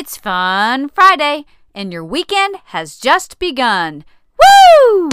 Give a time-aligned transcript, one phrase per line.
[0.00, 4.06] It's Fun Friday, and your weekend has just begun.
[4.40, 5.10] Woo!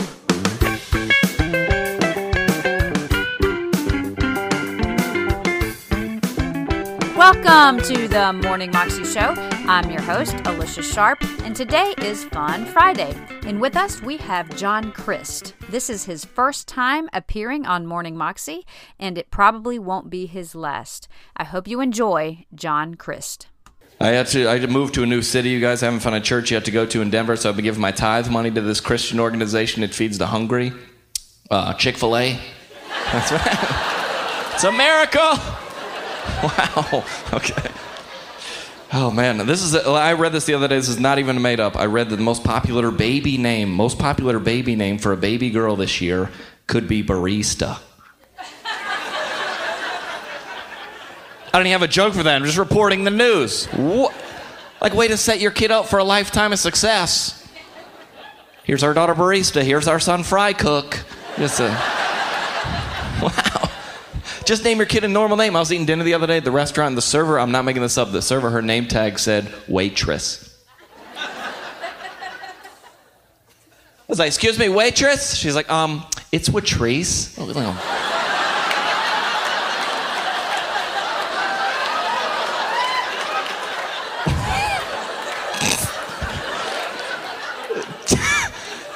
[7.18, 9.34] Welcome to the Morning Moxie Show.
[9.68, 13.14] I'm your host, Alicia Sharp, and today is Fun Friday.
[13.46, 15.54] And with us, we have John Crist.
[15.68, 18.66] This is his first time appearing on Morning Moxie,
[18.98, 21.10] and it probably won't be his last.
[21.36, 23.48] I hope you enjoy John Crist.
[24.00, 25.50] I had to I had to move to a new city.
[25.50, 27.56] You guys I haven't found a church yet to go to in Denver, so I've
[27.56, 30.72] been giving my tithe money to this Christian organization that feeds the hungry.
[31.50, 32.40] Uh, Chick Fil A.
[33.12, 34.54] That's right.
[34.54, 35.20] It's America.
[36.44, 37.06] Wow.
[37.34, 37.72] Okay.
[38.94, 39.76] Oh man, this is.
[39.76, 40.76] I read this the other day.
[40.76, 41.76] This is not even made up.
[41.76, 45.50] I read that the most popular baby name, most popular baby name for a baby
[45.50, 46.30] girl this year
[46.68, 47.80] could be barista.
[51.58, 52.36] I don't even have a joke for that.
[52.36, 53.66] I'm just reporting the news.
[53.66, 54.14] What?
[54.80, 57.48] Like, way to set your kid up for a lifetime of success.
[58.64, 59.64] Here's our daughter barista.
[59.64, 61.04] Here's our son fry cook.
[61.36, 61.64] Just a
[63.24, 63.72] wow.
[64.46, 65.56] Just name your kid a normal name.
[65.56, 67.82] I was eating dinner the other day at the restaurant, the server, I'm not making
[67.82, 70.64] this up, the server, her name tag said waitress.
[71.16, 71.54] I
[74.08, 75.34] was like, excuse me, waitress?
[75.34, 77.36] She's like, um, it's Watrice.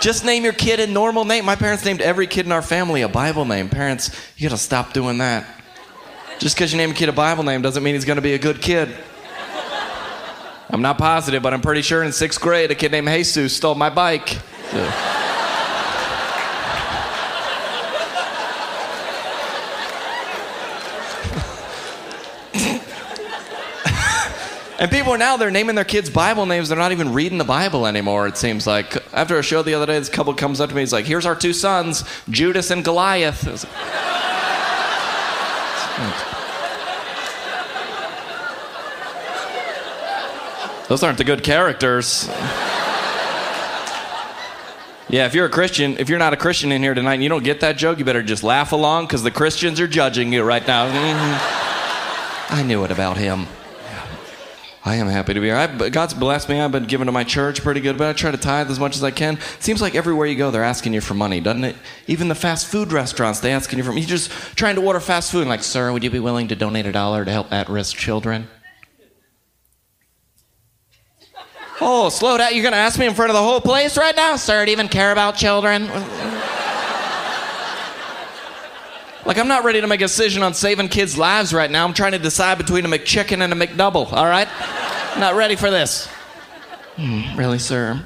[0.01, 1.45] Just name your kid a normal name.
[1.45, 3.69] My parents named every kid in our family a Bible name.
[3.69, 5.45] Parents, you gotta stop doing that.
[6.39, 8.39] Just because you name a kid a Bible name doesn't mean he's gonna be a
[8.39, 8.89] good kid.
[10.71, 13.75] I'm not positive, but I'm pretty sure in sixth grade a kid named Jesus stole
[13.75, 14.39] my bike.
[14.71, 15.10] So.
[24.81, 26.69] And people are now they're naming their kids Bible names.
[26.69, 28.25] They're not even reading the Bible anymore.
[28.25, 30.81] It seems like after a show the other day, this couple comes up to me.
[30.81, 33.61] He's like, "Here's our two sons, Judas and Goliath." Like,
[40.87, 42.27] Those aren't the good characters.
[45.09, 47.29] Yeah, if you're a Christian, if you're not a Christian in here tonight and you
[47.29, 50.41] don't get that joke, you better just laugh along because the Christians are judging you
[50.41, 50.85] right now.
[52.49, 53.45] I knew it about him.
[54.83, 55.55] I am happy to be here.
[55.55, 56.59] I, God's blessed me.
[56.59, 58.95] I've been giving to my church pretty good, but I try to tithe as much
[58.95, 59.37] as I can.
[59.59, 61.75] Seems like everywhere you go, they're asking you for money, doesn't it?
[62.07, 64.01] Even the fast food restaurants, they asking you for money.
[64.01, 66.55] You're just trying to order fast food, and like, sir, would you be willing to
[66.55, 68.47] donate a dollar to help at-risk children?
[71.79, 72.53] Oh, slow down.
[72.53, 74.35] You're going to ask me in front of the whole place right now?
[74.35, 75.89] Sir, do you even care about children?
[79.25, 81.85] Like, I'm not ready to make a decision on saving kids' lives right now.
[81.85, 84.47] I'm trying to decide between a McChicken and a McDouble, all right?
[85.19, 86.07] not ready for this.
[86.95, 88.03] Hmm, really, sir?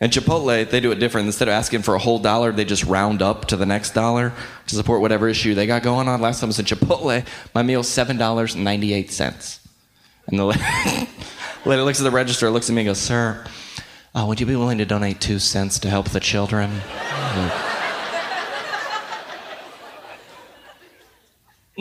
[0.00, 1.26] And Chipotle, they do it different.
[1.26, 4.32] Instead of asking for a whole dollar, they just round up to the next dollar
[4.66, 6.20] to support whatever issue they got going on.
[6.20, 9.58] Last time I was in Chipotle, my meal's $7.98.
[10.26, 10.46] And the
[11.64, 13.44] lady looks at the register, looks at me and goes, Sir,
[14.14, 16.80] uh, would you be willing to donate two cents to help the children?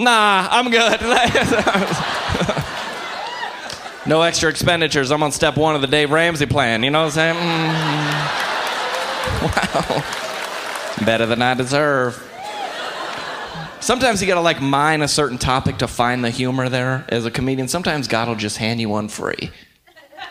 [0.02, 1.00] Nah, I'm good.
[4.08, 5.12] no extra expenditures.
[5.12, 6.82] I'm on step one of the Dave Ramsey plan.
[6.82, 7.36] You know what I'm saying?
[7.36, 8.38] Mm.
[9.42, 10.04] Wow.
[11.06, 12.22] Better than I deserve.
[13.80, 17.32] Sometimes you gotta like mine a certain topic to find the humor there as a
[17.32, 17.68] comedian.
[17.68, 19.52] Sometimes God will just hand you one free.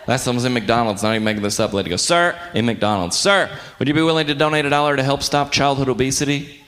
[0.06, 1.72] Last time I was in McDonald's, not even making this up.
[1.72, 5.02] Lady goes, Sir, in McDonald's, Sir, would you be willing to donate a dollar to
[5.02, 6.59] help stop childhood obesity?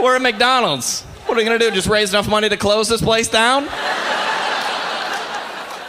[0.00, 1.02] We're at McDonald's.
[1.26, 1.70] What are we gonna do?
[1.70, 3.68] Just raise enough money to close this place down?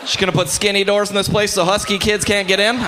[0.06, 2.76] She's gonna put skinny doors in this place so husky kids can't get in?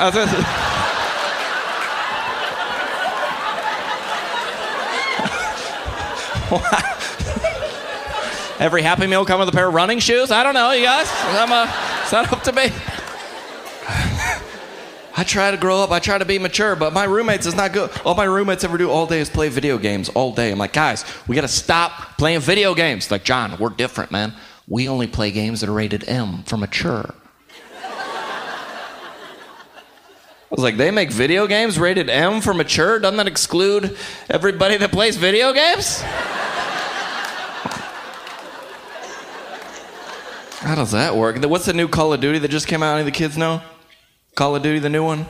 [8.60, 10.32] Every Happy Meal come with a pair of running shoes?
[10.32, 11.08] I don't know, you guys.
[11.12, 11.74] I'm a,
[12.04, 12.70] it's not up to me.
[15.22, 15.92] I try to grow up.
[15.92, 17.92] I try to be mature, but my roommates is not good.
[18.04, 20.52] All my roommates ever do all day is play video games all day.
[20.52, 23.12] I'm like, guys, we got to stop playing video games.
[23.12, 24.34] Like, John, we're different, man.
[24.68, 27.14] We only play games that are rated M for mature.
[27.84, 28.74] I
[30.50, 32.98] was like, they make video games rated M for mature?
[32.98, 33.96] Doesn't that exclude
[34.28, 36.02] everybody that plays video games?
[40.62, 41.40] How does that work?
[41.46, 42.94] What's the new Call of Duty that just came out?
[42.94, 43.62] Any of the kids know?
[44.42, 45.28] Call of Duty, the new one?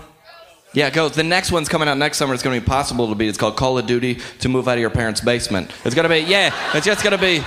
[0.72, 1.10] Yeah, go.
[1.10, 2.34] The next one's coming out next summer.
[2.34, 3.28] It's going to be possible to beat.
[3.28, 5.70] It's called Call of Duty to move out of your parents' basement.
[5.84, 7.40] It's going to be, yeah, it's just going to be.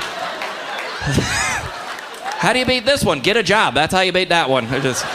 [2.37, 3.21] how do you beat this one?
[3.21, 3.73] Get a job.
[3.73, 4.67] That's how you beat that one.
[4.67, 5.07] It just.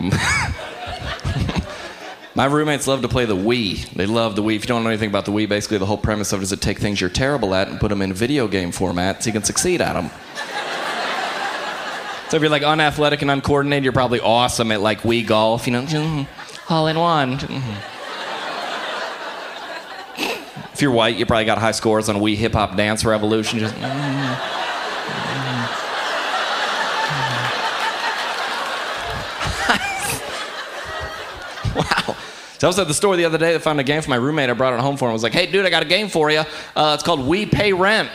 [2.34, 3.90] My roommates love to play the Wii.
[3.90, 4.56] They love the Wii.
[4.56, 6.50] If you don't know anything about the Wii, basically the whole premise of it is
[6.50, 9.32] to take things you're terrible at and put them in video game format so you
[9.32, 10.10] can succeed at them.
[12.28, 15.72] So if you're like unathletic and uncoordinated, you're probably awesome at like Wii golf, you
[15.72, 16.72] know, mm-hmm.
[16.72, 17.38] all in one.
[17.38, 17.92] Mm-hmm.
[20.72, 23.60] If you're white, you probably got high scores on Wii Hip Hop Dance Revolution.
[23.60, 23.74] Just.
[23.76, 24.56] Mm-hmm.
[31.76, 32.16] wow.
[32.58, 33.54] So I was at the store the other day.
[33.54, 34.50] I found a game for my roommate.
[34.50, 35.10] I brought it home for him.
[35.10, 36.42] I was like, "Hey, dude, I got a game for you.
[36.74, 38.10] Uh, it's called We Pay Rent."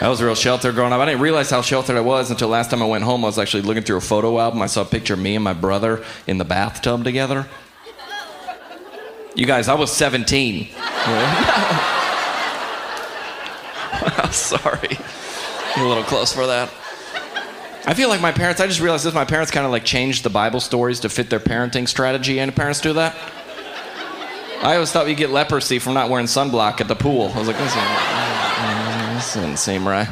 [0.00, 1.00] I was real sheltered growing up.
[1.00, 3.24] I didn't realize how sheltered I was until last time I went home.
[3.24, 4.62] I was actually looking through a photo album.
[4.62, 7.48] I saw a picture of me and my brother in the bathtub together.
[9.34, 10.68] You guys, I was 17.
[10.76, 11.52] I'm
[14.32, 14.98] Sorry.
[15.76, 16.70] You're a little close for that.
[17.84, 20.22] I feel like my parents, I just realized this, my parents kind of like changed
[20.22, 22.38] the Bible stories to fit their parenting strategy.
[22.38, 23.16] Any parents do that?
[24.62, 27.32] I always thought you get leprosy from not wearing sunblock at the pool.
[27.34, 27.74] I was like, this,
[29.28, 30.08] this doesn't seem right.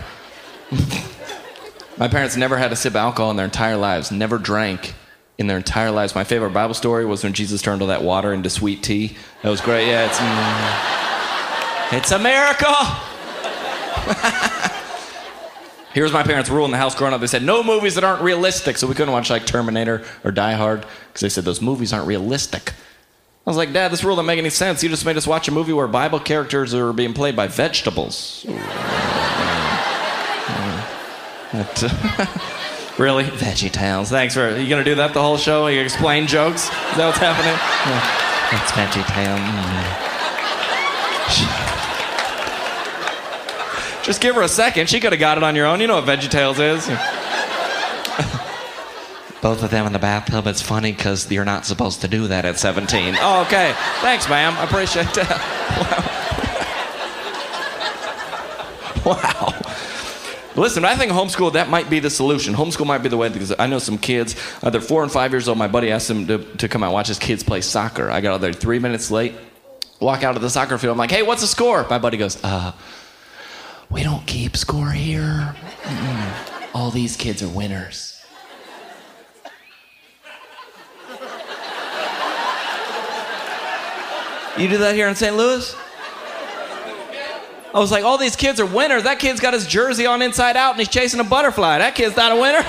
[1.97, 4.93] my parents never had a sip of alcohol in their entire lives, never drank
[5.39, 6.15] in their entire lives.
[6.15, 9.17] My favorite Bible story was when Jesus turned all that water into sweet tea.
[9.43, 9.89] That was great.
[9.89, 12.75] Yeah, it's, mm, it's a miracle.
[15.95, 17.23] Here's my parents' rule in the house growing up.
[17.23, 20.53] They said no movies that aren't realistic, so we couldn't watch like Terminator or Die
[20.53, 22.75] Hard because they said those movies aren't realistic.
[23.47, 24.83] I was like, Dad, this rule doesn't make any sense.
[24.83, 28.45] You just made us watch a movie where Bible characters are being played by vegetables.
[32.99, 33.23] really?
[33.25, 34.11] Veggie Tales.
[34.11, 34.49] Thanks for.
[34.49, 35.69] Are you gonna do that the whole show?
[35.69, 36.65] You explain jokes?
[36.65, 37.55] Is that what's happening?
[37.87, 38.03] Yeah.
[38.51, 39.39] That's Veggie Tale.
[39.39, 40.17] Mm.
[44.07, 44.89] Just give her a second.
[44.89, 45.81] She could have got it on your own.
[45.81, 46.87] You know what VeggieTales is.
[49.43, 50.47] Both of them in the bathtub.
[50.47, 53.17] It's funny because you're not supposed to do that at 17.
[53.21, 53.75] Oh, okay.
[54.01, 54.55] Thanks, ma'am.
[54.57, 56.23] I appreciate that.
[59.05, 59.15] Wow.
[59.23, 59.67] wow.
[60.57, 62.55] Listen, I think homeschool, that might be the solution.
[62.55, 65.33] Homeschool might be the way because I know some kids, uh, they're four and five
[65.33, 65.59] years old.
[65.59, 68.11] My buddy asked them to, to come out and watch his kids play soccer.
[68.11, 69.35] I got out there three minutes late,
[70.01, 70.93] walk out of the soccer field.
[70.93, 71.87] I'm like, hey, what's the score?
[71.91, 72.73] My buddy goes, uh,
[73.91, 75.55] we don't keep score here.
[75.83, 76.75] Mm-mm.
[76.75, 78.16] All these kids are winners.
[84.59, 85.37] You do that here in St.
[85.37, 85.77] Louis?
[87.75, 89.03] I was like, all these kids are winners.
[89.03, 91.77] That kid's got his jersey on inside out and he's chasing a butterfly.
[91.79, 92.65] That kid's not a winner.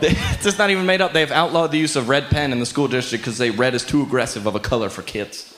[0.00, 1.12] it's just not even made up.
[1.12, 3.84] They've outlawed the use of red pen in the school district because they red is
[3.84, 5.54] too aggressive of a color for kids.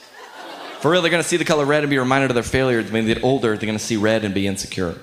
[0.81, 2.91] For real, they're to see the color red and be reminded of their failures.
[2.91, 4.97] When they get older, they're to see red and be insecure.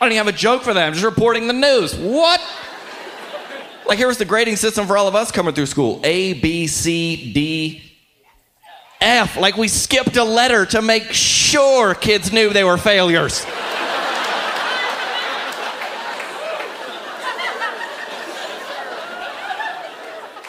[0.00, 0.86] I don't even have a joke for that.
[0.86, 1.96] I'm just reporting the news.
[1.96, 2.40] What?
[3.86, 6.66] Like, here was the grading system for all of us coming through school A, B,
[6.66, 7.82] C, D,
[9.00, 9.36] F.
[9.36, 13.44] Like, we skipped a letter to make sure kids knew they were failures.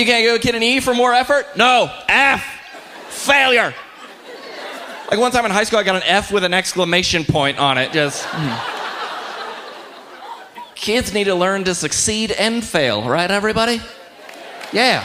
[0.02, 1.46] You can't give a kid an E for more effort?
[1.56, 2.44] No, F.
[3.10, 3.72] Failure.
[5.12, 7.78] Like one time in high school, I got an F with an exclamation point on
[7.78, 7.92] it.
[7.92, 8.26] Just.
[8.26, 8.81] Hmm.
[10.82, 13.80] Kids need to learn to succeed and fail, right, everybody?
[14.74, 15.04] Yeah.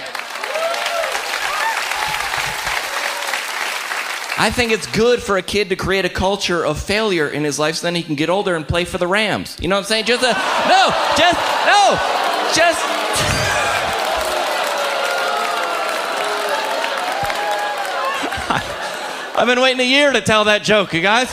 [4.38, 7.58] I think it's good for a kid to create a culture of failure in his
[7.58, 9.58] life so then he can get older and play for the Rams.
[9.60, 10.06] You know what I'm saying?
[10.06, 10.28] Just a.
[10.28, 10.88] No!
[11.14, 11.38] Just.
[11.66, 11.98] No!
[12.54, 12.80] Just.
[19.36, 21.30] I've been waiting a year to tell that joke, you guys.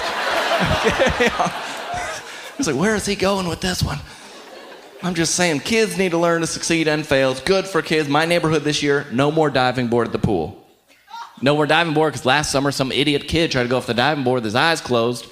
[2.59, 3.99] It's like, where is he going with this one?
[5.03, 7.31] I'm just saying, kids need to learn to succeed and fail.
[7.31, 8.07] It's good for kids.
[8.07, 10.65] My neighborhood this year, no more diving board at the pool.
[11.41, 13.93] No more diving board because last summer some idiot kid tried to go off the
[13.93, 15.27] diving board with his eyes closed.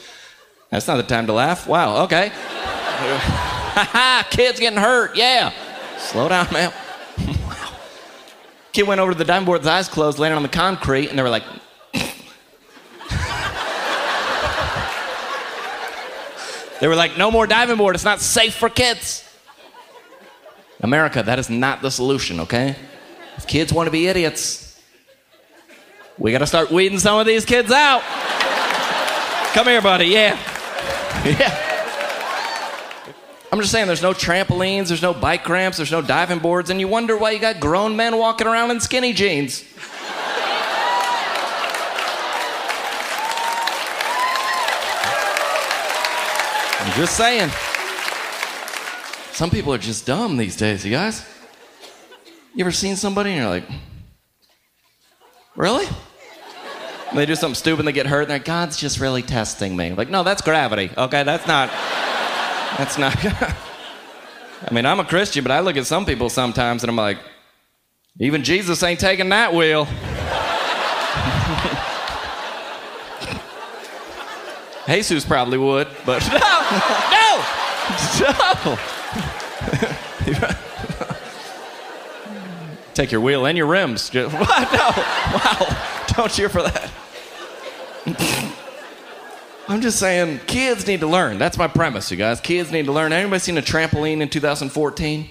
[0.72, 1.68] That's not the time to laugh.
[1.68, 2.32] Wow, okay.
[2.34, 5.16] Ha ha, Kid's getting hurt.
[5.16, 5.54] Yeah.
[5.98, 6.74] Slow down, man.
[7.48, 7.72] wow.
[8.74, 11.08] Kid went over to the diving board with his eyes closed, landed on the concrete,
[11.08, 11.44] and they were like,
[16.82, 17.96] They were like, no more diving board.
[17.96, 19.30] It's not safe for kids.
[20.82, 22.76] America, that is not the solution, okay?
[23.38, 24.80] If kids want to be idiots,
[26.18, 28.02] we got to start weeding some of these kids out.
[29.54, 30.06] Come here, buddy.
[30.06, 30.38] Yeah.
[31.26, 31.68] yeah.
[33.52, 36.80] I'm just saying, there's no trampolines, there's no bike ramps, there's no diving boards, and
[36.80, 39.64] you wonder why you got grown men walking around in skinny jeans.
[46.80, 47.52] I'm just saying.
[49.34, 51.26] Some people are just dumb these days, you guys.
[52.54, 53.64] You ever seen somebody and you're like,
[55.56, 55.88] really?
[57.10, 59.22] And they do something stupid and they get hurt and they're like, God's just really
[59.22, 59.94] testing me.
[59.94, 60.92] Like, no, that's gravity.
[60.98, 61.70] Okay, that's not.
[62.78, 63.16] That's not.
[63.26, 67.18] I mean, I'm a Christian, but I look at some people sometimes and I'm like,
[68.20, 69.86] even Jesus ain't taking that wheel.
[74.88, 76.38] Jesus probably would, but no,
[77.12, 77.44] no,
[78.66, 78.78] no,
[82.94, 84.10] Take your wheel and your rims.
[84.10, 84.74] Just, what?
[84.74, 84.90] No,
[85.38, 86.92] wow, don't cheer for that.
[89.68, 91.38] I'm just saying, kids need to learn.
[91.38, 92.42] That's my premise, you guys.
[92.42, 93.14] Kids need to learn.
[93.14, 95.30] Anybody seen a trampoline in 2014?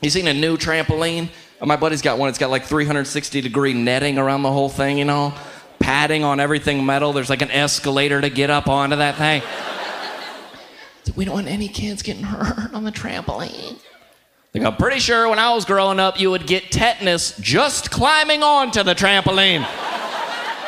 [0.00, 1.28] You seen a new trampoline?
[1.60, 2.28] Oh, my buddy's got one.
[2.28, 5.34] It's got like 360 degree netting around the whole thing, you know,
[5.78, 7.12] padding on everything metal.
[7.12, 9.42] There's like an escalator to get up onto that thing.
[11.16, 13.78] we don't want any kids getting hurt on the trampoline.
[14.56, 18.42] Like, I'm pretty sure when I was growing up, you would get tetanus just climbing
[18.42, 19.68] onto the trampoline.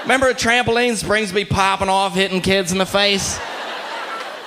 [0.02, 3.40] Remember trampoline springs be popping off, hitting kids in the face?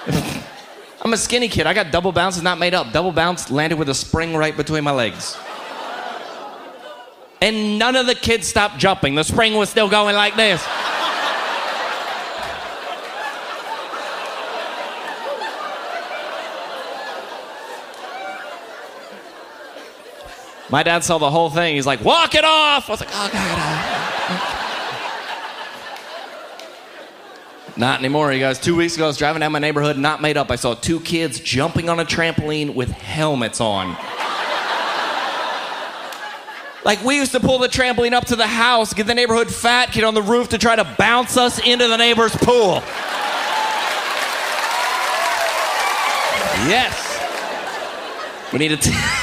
[1.01, 1.65] I'm a skinny kid.
[1.65, 2.93] I got double bounces not made up.
[2.93, 5.35] Double bounce landed with a spring right between my legs.
[7.41, 9.15] And none of the kids stopped jumping.
[9.15, 10.63] The spring was still going like this.
[20.71, 21.75] My dad saw the whole thing.
[21.75, 22.89] He's like, walk it off.
[22.89, 23.47] I was like, oh, oh, God.
[27.77, 28.57] Not anymore, you guys.
[28.57, 30.49] Two weeks ago, I was driving down my neighborhood, not made up.
[30.49, 33.97] I saw two kids jumping on a trampoline with helmets on.
[36.85, 39.91] like, we used to pull the trampoline up to the house, get the neighborhood fat
[39.91, 42.81] kid on the roof to try to bounce us into the neighbor's pool.
[46.67, 47.09] Yes.
[48.53, 48.77] We need to.
[48.77, 48.91] T-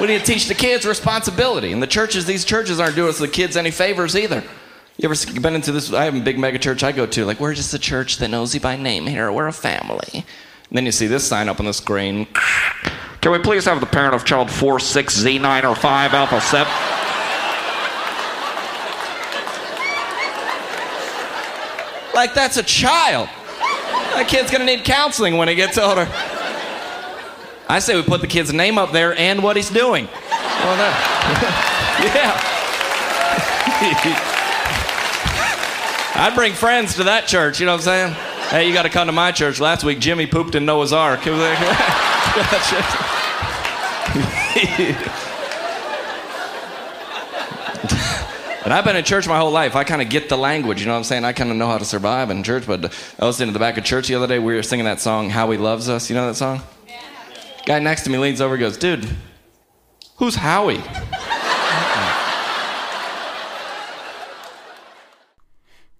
[0.00, 1.72] we need to teach the kids responsibility.
[1.72, 4.42] And the churches, these churches aren't doing us the kids any favors either.
[4.96, 5.92] You ever been into this?
[5.92, 7.24] I have a big mega church I go to.
[7.24, 9.30] Like, we're just a church that knows you by name here.
[9.32, 10.08] We're a family.
[10.12, 12.26] And then you see this sign up on the screen.
[13.20, 16.72] Can we please have the parent of child 4, 6, Z9, or 5, Alpha 7?
[22.14, 23.28] like, that's a child.
[24.14, 26.06] That kid's gonna need counseling when he gets older.
[27.70, 30.06] I say we put the kid's name up there and what he's doing.
[30.06, 30.76] Well,
[32.02, 32.34] yeah.
[36.16, 38.12] I'd bring friends to that church, you know what I'm saying?
[38.50, 39.60] Hey, you got to come to my church.
[39.60, 41.24] Last week, Jimmy pooped in Noah's Ark.
[41.26, 41.38] and
[48.66, 49.76] I've been in church my whole life.
[49.76, 51.24] I kind of get the language, you know what I'm saying?
[51.24, 52.66] I kind of know how to survive in church.
[52.66, 54.40] But I was sitting in the back of church the other day.
[54.40, 56.10] We were singing that song, How He Loves Us.
[56.10, 56.62] You know that song?
[57.66, 59.08] Guy next to me leans over and goes, Dude,
[60.16, 60.82] who's Howie?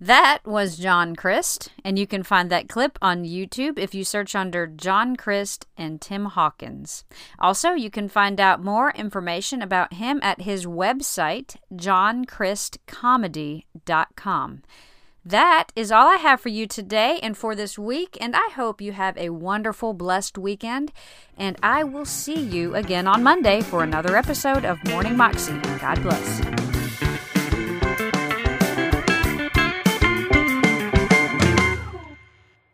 [0.03, 4.35] That was John Crist, and you can find that clip on YouTube if you search
[4.35, 7.05] under John Crist and Tim Hawkins.
[7.39, 14.63] Also, you can find out more information about him at his website, johncristcomedy.com.
[15.25, 18.81] That is all I have for you today and for this week, and I hope
[18.81, 20.93] you have a wonderful, blessed weekend.
[21.37, 25.59] And I will see you again on Monday for another episode of Morning Moxie.
[25.79, 26.70] God bless.